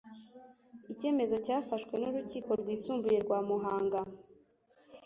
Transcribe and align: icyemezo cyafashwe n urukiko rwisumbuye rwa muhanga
icyemezo 0.93 1.35
cyafashwe 1.45 1.93
n 1.97 2.03
urukiko 2.09 2.49
rwisumbuye 2.61 3.17
rwa 3.25 3.39
muhanga 3.47 3.99